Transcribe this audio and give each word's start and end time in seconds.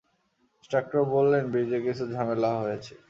Instructor 0.55 1.01
বললেন, 1.15 1.43
ব্রিজে 1.51 1.79
কিছু 1.85 2.03
ঝামেলা 2.13 2.51
হয়েছে। 2.61 2.93